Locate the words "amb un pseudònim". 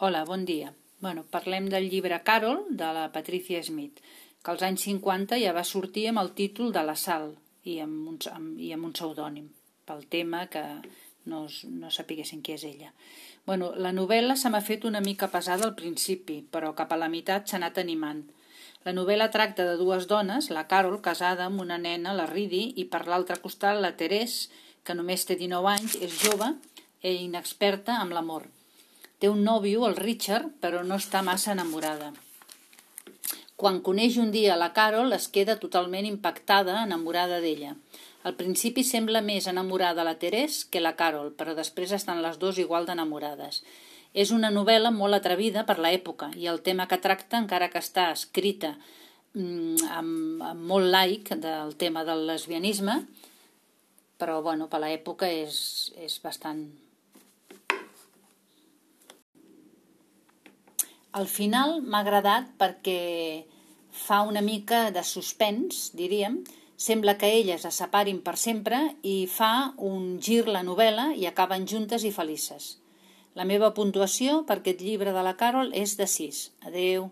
8.76-9.48